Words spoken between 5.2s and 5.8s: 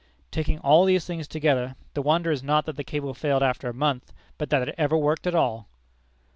at all!